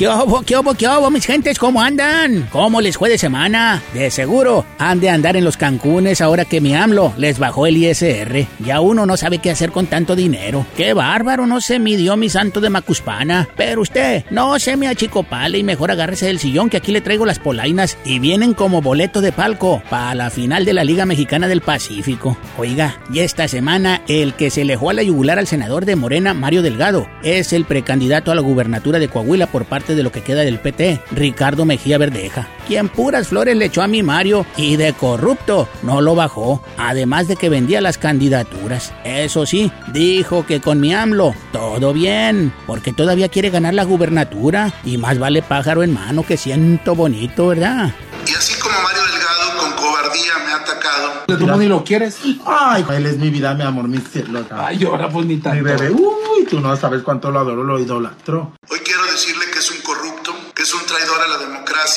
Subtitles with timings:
[0.00, 1.58] ¿Qué obo, qué obo, qué obo, mis gentes?
[1.58, 2.48] ¿Cómo andan?
[2.50, 3.82] ¿Cómo les fue de semana?
[3.92, 7.76] De seguro, han de andar en los Cancunes ahora que mi AMLO les bajó el
[7.76, 8.46] ISR.
[8.64, 10.64] Ya uno no sabe qué hacer con tanto dinero.
[10.74, 11.46] ¡Qué bárbaro!
[11.46, 13.46] No se midió mi santo de Macuspana.
[13.58, 17.26] Pero usted, no se me achicopale y mejor agárrese del sillón que aquí le traigo
[17.26, 21.46] las polainas y vienen como boleto de palco para la final de la Liga Mexicana
[21.46, 22.38] del Pacífico.
[22.56, 26.32] Oiga, y esta semana el que se le a la yugular al senador de Morena,
[26.32, 30.22] Mario Delgado, es el precandidato a la gubernatura de Coahuila por parte de lo que
[30.22, 34.76] queda del PT, Ricardo Mejía Verdeja, quien puras flores le echó a mi Mario y
[34.76, 38.92] de corrupto no lo bajó, además de que vendía las candidaturas.
[39.04, 44.72] Eso sí, dijo que con mi AMLO todo bien, porque todavía quiere ganar la gubernatura
[44.84, 47.92] y más vale pájaro en mano que siento bonito, ¿verdad?
[48.26, 51.10] Y así como Mario Delgado con cobardía me ha atacado.
[51.26, 52.18] ¿Tú ni lo quieres?
[52.46, 54.44] Ay, él es mi vida, mi amor, mi cielo.
[54.50, 55.56] Ay, ahora pues ni tanto.
[55.56, 58.52] Mi bebé, uy, tú no sabes cuánto lo adoro, lo idolatro.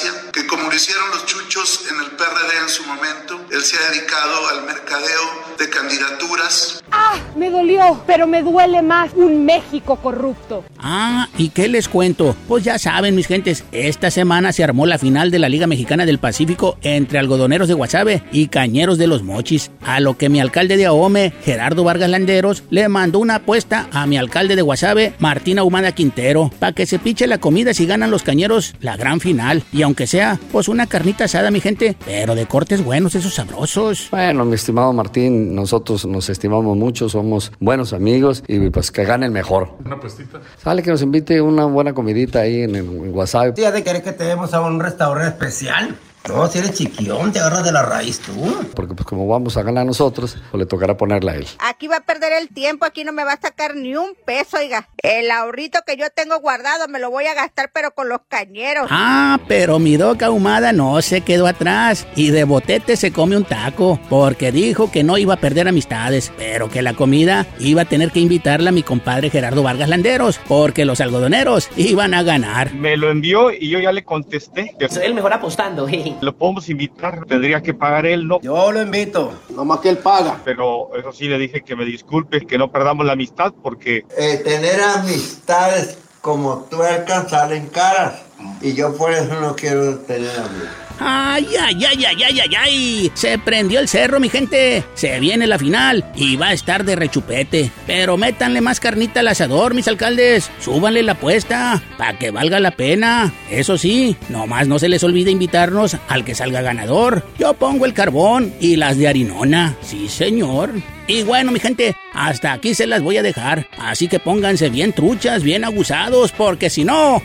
[0.01, 3.77] Democracia, que como lo hicieron los chuchos en el PRD en su momento, él se
[3.77, 6.83] ha dedicado al mercadeo de candidaturas.
[6.91, 7.15] ¡Ah!
[7.35, 10.63] Me dolió, pero me duele más un México corrupto.
[10.77, 12.35] Ah, ¿y qué les cuento?
[12.47, 16.05] Pues ya saben, mis gentes, esta semana se armó la final de la Liga Mexicana
[16.05, 20.39] del Pacífico entre algodoneros de Guasave y cañeros de los Mochis, a lo que mi
[20.39, 25.13] alcalde de Ahome, Gerardo Vargas Landeros, le mandó una apuesta a mi alcalde de Guasave,
[25.19, 29.19] Martina Humada Quintero, para que se piche la comida si ganan los cañeros la gran
[29.19, 29.63] final.
[29.71, 34.07] Y aunque sea, pues una carnita asada, mi gente, pero de cortes buenos, esos sabrosos.
[34.11, 39.25] Bueno, mi estimado Martín, nosotros nos estimamos mucho, somos buenos amigos y pues que gane
[39.25, 39.69] el mejor.
[39.85, 40.39] Una puestita.
[40.61, 43.57] Sale que nos invite una buena comidita ahí en, el WhatsApp.
[43.57, 45.95] ¿Ya de querer que te demos a un restaurante especial?
[46.27, 48.31] No, si eres chiquión, te agarras de la raíz tú.
[48.75, 51.47] Porque pues como vamos a ganar nosotros, pues le tocará ponerla a él.
[51.59, 54.57] Aquí va a perder el tiempo, aquí no me va a sacar ni un peso,
[54.57, 54.87] oiga.
[54.97, 58.87] El ahorrito que yo tengo guardado me lo voy a gastar, pero con los cañeros.
[58.89, 63.43] Ah, pero mi doca ahumada no se quedó atrás y de botete se come un
[63.43, 67.85] taco, porque dijo que no iba a perder amistades, pero que la comida iba a
[67.85, 72.73] tener que invitarla a mi compadre Gerardo Vargas Landeros, porque los algodoneros iban a ganar.
[72.73, 74.73] Me lo envió y yo ya le contesté.
[74.89, 76.12] Soy el mejor apostando, jeje.
[76.21, 78.39] Lo podemos invitar, tendría que pagar él, ¿no?
[78.41, 80.39] Yo lo invito, nomás que él paga.
[80.43, 84.05] Pero eso sí le dije que me disculpe, que no perdamos la amistad porque...
[84.17, 88.21] Eh, tener amistades como tuercas salen caras.
[88.61, 90.69] Y yo por eso no quiero tener amigos.
[90.99, 93.11] Ay, ay, ay, ay, ay, ay, ay.
[93.15, 94.83] Se prendió el cerro, mi gente.
[94.93, 97.71] Se viene la final y va a estar de rechupete.
[97.87, 100.49] Pero métanle más carnita al asador, mis alcaldes.
[100.59, 103.33] Súbanle la apuesta para que valga la pena.
[103.49, 107.25] Eso sí, nomás no se les olvide invitarnos al que salga ganador.
[107.39, 109.75] Yo pongo el carbón y las de harinona.
[109.81, 110.71] Sí, señor.
[111.07, 113.67] Y bueno, mi gente, hasta aquí se las voy a dejar.
[113.77, 117.21] Así que pónganse bien truchas, bien abusados, porque si no...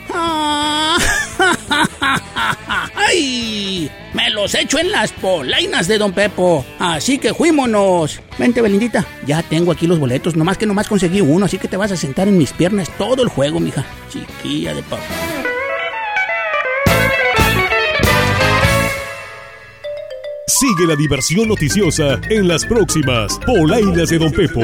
[3.08, 3.90] ¡Ay!
[4.12, 6.64] Me los echo en las polainas de Don Pepo.
[6.78, 8.20] Así que fuímonos.
[8.38, 9.06] Vente, Belindita.
[9.26, 10.36] Ya tengo aquí los boletos.
[10.36, 13.22] Nomás que nomás conseguí uno, así que te vas a sentar en mis piernas todo
[13.22, 13.84] el juego, mija.
[14.10, 15.02] Chiquilla de papá.
[20.46, 24.62] Sigue la diversión noticiosa en las próximas Polainas de Don Pepo.